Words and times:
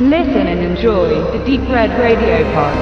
Listen 0.00 0.46
and 0.46 0.60
enjoy 0.60 1.08
the 1.32 1.40
Deep 1.44 1.68
Red 1.68 1.90
Radio 1.98 2.44
Pod. 2.54 2.72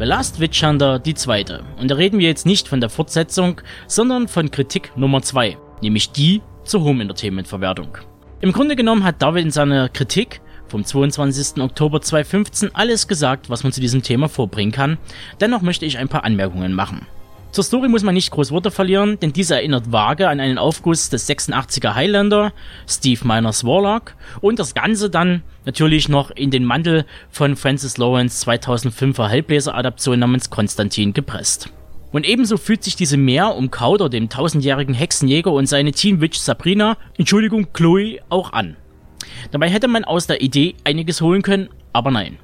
The 0.00 0.04
Last 0.04 0.40
Witch 0.40 0.64
Hunter, 0.64 0.98
die 0.98 1.14
zweite. 1.14 1.62
Und 1.78 1.92
da 1.92 1.94
reden 1.94 2.18
wir 2.18 2.26
jetzt 2.26 2.44
nicht 2.44 2.66
von 2.66 2.80
der 2.80 2.90
Fortsetzung, 2.90 3.60
sondern 3.86 4.26
von 4.26 4.50
Kritik 4.50 4.90
Nummer 4.96 5.22
zwei, 5.22 5.56
nämlich 5.80 6.10
die 6.10 6.42
zur 6.64 6.82
Home 6.82 7.02
Entertainment 7.02 7.46
Verwertung. 7.46 7.98
Im 8.40 8.50
Grunde 8.50 8.74
genommen 8.74 9.04
hat 9.04 9.22
David 9.22 9.44
in 9.44 9.50
seiner 9.52 9.88
Kritik 9.88 10.40
vom 10.66 10.84
22. 10.84 11.62
Oktober 11.62 12.00
2015 12.00 12.74
alles 12.74 13.06
gesagt, 13.06 13.48
was 13.48 13.62
man 13.62 13.72
zu 13.72 13.80
diesem 13.80 14.02
Thema 14.02 14.28
vorbringen 14.28 14.72
kann. 14.72 14.98
Dennoch 15.40 15.62
möchte 15.62 15.86
ich 15.86 15.98
ein 15.98 16.08
paar 16.08 16.24
Anmerkungen 16.24 16.72
machen. 16.72 17.06
Zur 17.50 17.64
Story 17.64 17.88
muss 17.88 18.02
man 18.02 18.14
nicht 18.14 18.30
groß 18.30 18.50
Worte 18.52 18.70
verlieren, 18.70 19.18
denn 19.20 19.32
diese 19.32 19.54
erinnert 19.54 19.90
vage 19.90 20.28
an 20.28 20.38
einen 20.38 20.58
Aufguss 20.58 21.08
des 21.08 21.28
86er 21.28 21.94
Highlander, 21.94 22.52
Steve 22.86 23.26
Miners 23.26 23.64
Warlock 23.64 24.14
und 24.42 24.58
das 24.58 24.74
Ganze 24.74 25.08
dann 25.08 25.42
natürlich 25.64 26.10
noch 26.10 26.30
in 26.30 26.50
den 26.50 26.64
Mantel 26.64 27.06
von 27.30 27.56
Francis 27.56 27.96
Lawrence 27.96 28.46
2005er 28.46 29.28
Hellblazer-Adaption 29.28 30.18
namens 30.18 30.50
Konstantin 30.50 31.14
gepresst. 31.14 31.70
Und 32.12 32.26
ebenso 32.26 32.58
fühlt 32.58 32.84
sich 32.84 32.96
diese 32.96 33.16
mehr 33.16 33.54
um 33.54 33.70
Kauder, 33.70 34.08
dem 34.08 34.28
tausendjährigen 34.28 34.94
Hexenjäger 34.94 35.50
und 35.50 35.66
seine 35.66 35.92
Teen 35.92 36.20
Witch 36.20 36.38
Sabrina, 36.38 36.96
Entschuldigung, 37.16 37.72
Chloe, 37.72 38.20
auch 38.28 38.52
an. 38.52 38.76
Dabei 39.50 39.70
hätte 39.70 39.88
man 39.88 40.04
aus 40.04 40.26
der 40.26 40.42
Idee 40.42 40.74
einiges 40.84 41.20
holen 41.22 41.42
können, 41.42 41.70
aber 41.92 42.10
nein. 42.10 42.38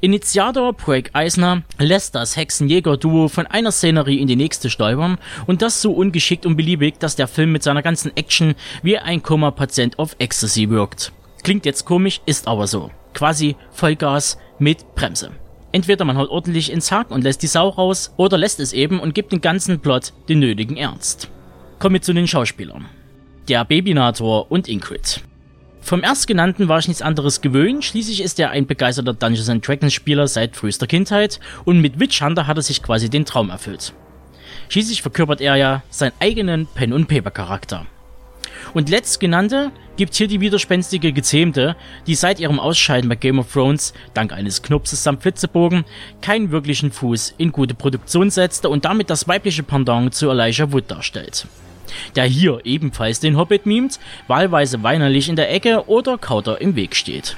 Initiator 0.00 0.72
Break 0.72 1.10
Eisner 1.12 1.62
lässt 1.78 2.14
das 2.14 2.36
Hexenjäger-Duo 2.36 3.28
von 3.28 3.46
einer 3.46 3.72
Szenerie 3.72 4.20
in 4.20 4.26
die 4.26 4.36
nächste 4.36 4.70
stolpern 4.70 5.18
und 5.46 5.62
das 5.62 5.82
so 5.82 5.92
ungeschickt 5.92 6.46
und 6.46 6.56
beliebig, 6.56 6.98
dass 6.98 7.16
der 7.16 7.28
Film 7.28 7.52
mit 7.52 7.62
seiner 7.62 7.82
ganzen 7.82 8.16
Action 8.16 8.54
wie 8.82 8.98
ein 8.98 9.22
Koma-Patient 9.22 9.98
auf 9.98 10.16
Ecstasy 10.18 10.70
wirkt. 10.70 11.12
Klingt 11.42 11.66
jetzt 11.66 11.84
komisch, 11.84 12.20
ist 12.26 12.48
aber 12.48 12.66
so. 12.66 12.90
Quasi 13.14 13.56
Vollgas 13.70 14.38
mit 14.58 14.94
Bremse. 14.94 15.30
Entweder 15.72 16.04
man 16.04 16.16
haut 16.16 16.30
ordentlich 16.30 16.72
ins 16.72 16.90
Haken 16.90 17.12
und 17.12 17.24
lässt 17.24 17.42
die 17.42 17.46
Sau 17.46 17.68
raus, 17.68 18.12
oder 18.16 18.38
lässt 18.38 18.58
es 18.60 18.72
eben 18.72 19.00
und 19.00 19.14
gibt 19.14 19.32
den 19.32 19.40
ganzen 19.40 19.80
Plot 19.80 20.12
den 20.28 20.40
nötigen 20.40 20.76
Ernst. 20.76 21.30
Kommen 21.78 21.94
wir 21.94 22.02
zu 22.02 22.12
den 22.12 22.26
Schauspielern. 22.26 22.86
Der 23.48 23.64
Babynator 23.64 24.50
und 24.50 24.68
Ingrid. 24.68 25.22
Vom 25.88 26.02
Erstgenannten 26.02 26.68
war 26.68 26.80
ich 26.80 26.86
nichts 26.86 27.00
anderes 27.00 27.40
gewöhnt, 27.40 27.82
schließlich 27.82 28.20
ist 28.20 28.38
er 28.38 28.50
ein 28.50 28.66
begeisterter 28.66 29.14
Dungeons 29.14 29.50
Dragons 29.62 29.94
Spieler 29.94 30.28
seit 30.28 30.54
frühester 30.54 30.86
Kindheit 30.86 31.40
und 31.64 31.80
mit 31.80 31.98
Witch 31.98 32.20
Hunter 32.20 32.46
hat 32.46 32.58
er 32.58 32.62
sich 32.62 32.82
quasi 32.82 33.08
den 33.08 33.24
Traum 33.24 33.48
erfüllt. 33.48 33.94
Schließlich 34.68 35.00
verkörpert 35.00 35.40
er 35.40 35.56
ja 35.56 35.82
seinen 35.88 36.12
eigenen 36.20 36.66
Pen- 36.66 36.92
und 36.92 37.08
Paper-Charakter. 37.08 37.86
Und 38.74 38.90
letztgenannte 38.90 39.72
gibt 39.96 40.14
hier 40.14 40.28
die 40.28 40.42
widerspenstige 40.42 41.14
Gezähmte, 41.14 41.74
die 42.06 42.16
seit 42.16 42.38
ihrem 42.38 42.60
Ausscheiden 42.60 43.08
bei 43.08 43.16
Game 43.16 43.38
of 43.38 43.50
Thrones, 43.50 43.94
dank 44.12 44.34
eines 44.34 44.60
Knupses 44.60 45.02
samt 45.02 45.22
Flitzebogen, 45.22 45.86
keinen 46.20 46.50
wirklichen 46.50 46.92
Fuß 46.92 47.32
in 47.38 47.50
gute 47.50 47.72
Produktion 47.72 48.28
setzte 48.28 48.68
und 48.68 48.84
damit 48.84 49.08
das 49.08 49.26
weibliche 49.26 49.62
Pendant 49.62 50.12
zu 50.12 50.28
Elijah 50.28 50.70
Wood 50.70 50.90
darstellt 50.90 51.46
der 52.16 52.24
hier 52.24 52.60
ebenfalls 52.64 53.20
den 53.20 53.36
Hobbit 53.36 53.66
mimt, 53.66 53.98
wahlweise 54.26 54.82
weinerlich 54.82 55.28
in 55.28 55.36
der 55.36 55.52
Ecke 55.52 55.88
oder 55.88 56.18
Kauter 56.18 56.60
im 56.60 56.76
Weg 56.76 56.96
steht. 56.96 57.36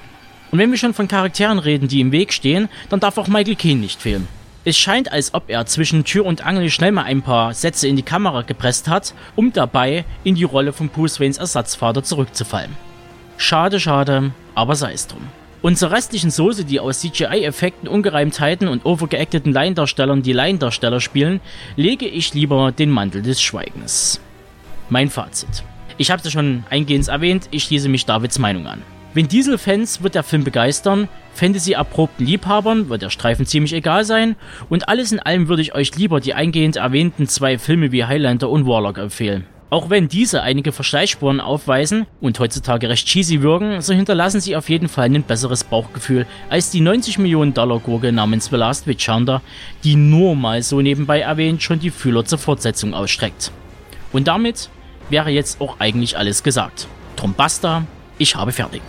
Und 0.51 0.59
wenn 0.59 0.71
wir 0.71 0.79
schon 0.79 0.95
von 0.95 1.09
Charakteren 1.09 1.59
reden, 1.59 1.89
die 1.89 2.01
im 2.01 2.13
Weg 2.13 2.33
stehen, 2.33 2.69
dann 2.89 3.01
darf 3.01 3.19
auch 3.19 3.29
Michael 3.29 3.57
Keane 3.57 3.81
nicht 3.81 4.01
fehlen. 4.01 4.27
Es 4.63 4.77
scheint, 4.77 5.11
als 5.11 5.33
ob 5.33 5.49
er 5.49 5.65
zwischen 5.65 6.05
Tür 6.05 6.27
und 6.27 6.45
Angel 6.45 6.69
schnell 6.69 6.93
mal 6.93 7.05
ein 7.05 7.23
paar 7.23 7.55
Sätze 7.55 7.89
in 7.89 7.97
die 7.97 8.03
Kamera 8.03 8.43
gepresst 8.43 8.89
hat, 8.89 9.15
um 9.35 9.53
dabei 9.55 10.05
in 10.23 10.35
die 10.35 10.45
Rolle 10.45 10.75
von 10.75 10.91
Bruce 10.91 11.19
Waynes 11.19 11.39
Ersatzvater 11.39 12.03
zurückzufallen. 12.03 12.77
Schade, 13.39 13.81
schade, 13.81 14.33
aber 14.55 14.75
sei 14.75 14.93
es 14.93 15.07
drum. 15.07 15.23
Und 15.63 15.83
restlichen 15.83 16.31
Soße, 16.31 16.65
die 16.65 16.79
aus 16.79 17.01
CGI-Effekten, 17.01 17.89
Ungereimtheiten 17.89 18.69
und 18.69 18.85
overgeacteten 18.85 19.53
Laiendarstellern 19.53 20.23
die 20.23 20.33
Laiendarsteller 20.33 21.01
spielen, 21.01 21.41
lege 21.77 22.07
ich 22.07 22.35
lieber 22.35 22.73
den 22.73 22.91
Mantel 22.91 23.23
des 23.23 23.41
Schweigens. 23.41 24.21
Mein 24.91 25.09
Fazit. 25.09 25.63
Ich 25.99 26.11
habe 26.11 26.19
es 26.19 26.25
ja 26.25 26.33
schon 26.33 26.65
eingehend 26.69 27.07
erwähnt, 27.07 27.49
ich 27.53 27.63
schließe 27.63 27.89
mich 27.89 28.07
Davids 28.07 28.41
Meinung 28.41 28.67
an. 28.67 28.83
Wenn 29.15 29.29
Diesel-Fans 29.29 30.03
wird 30.03 30.17
der 30.17 30.25
Film 30.25 30.43
begeistern, 30.43 31.09
Fantasy-erprobten 31.35 32.27
Liebhabern 32.27 32.89
wird 32.89 33.03
der 33.03 33.11
Streifen 33.11 33.47
ziemlich 33.47 33.73
egal 33.73 34.05
sein 34.05 34.35
und 34.69 34.89
alles 34.89 35.13
in 35.13 35.21
allem 35.21 35.47
würde 35.47 35.63
ich 35.63 35.77
euch 35.77 35.97
lieber 35.97 36.19
die 36.21 36.35
eingehend 36.35 36.77
erwähnten 36.77 37.29
zwei 37.29 37.59
Filme 37.59 37.93
wie 37.93 38.05
Highlander 38.05 38.51
und 38.51 38.67
Warlock 38.67 38.99
empfehlen. 38.99 39.47
Auch 39.71 39.91
wenn 39.91 40.09
diese 40.09 40.43
einige 40.43 40.73
Verschleißspuren 40.73 41.41
aufweisen 41.41 42.07
und 42.21 42.41
heutzutage 42.41 42.89
recht 42.89 43.07
cheesy 43.07 43.43
wirken, 43.43 43.81
so 43.81 43.95
hinterlassen 43.95 44.41
sie 44.41 44.57
auf 44.57 44.69
jeden 44.69 44.89
Fall 44.89 45.05
ein 45.05 45.23
besseres 45.23 45.63
Bauchgefühl 45.63 46.27
als 46.49 46.71
die 46.71 46.81
90 46.81 47.19
Millionen 47.19 47.55
Dollar 47.55 47.79
Gurke 47.79 48.11
namens 48.11 48.47
The 48.47 48.57
Last 48.57 48.89
Witch 48.89 49.09
Hunter, 49.09 49.41
die 49.85 49.95
nur 49.95 50.35
mal 50.35 50.65
so 50.65 50.81
nebenbei 50.81 51.21
erwähnt 51.21 51.63
schon 51.63 51.79
die 51.79 51.91
Fühler 51.91 52.25
zur 52.25 52.39
Fortsetzung 52.39 52.95
ausstreckt. 52.95 53.53
Und 54.13 54.27
damit 54.27 54.71
wäre 55.11 55.31
jetzt 55.31 55.61
auch 55.61 55.81
eigentlich 55.81 56.17
alles 56.17 56.43
gesagt. 56.43 56.87
Drum 57.17 57.35
basta, 57.35 57.85
ich 58.19 58.37
habe 58.37 58.53
fertig. 58.53 58.83